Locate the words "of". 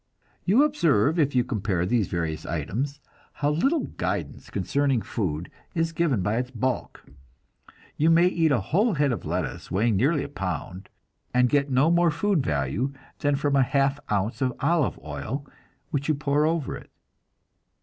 9.11-9.25, 14.41-14.55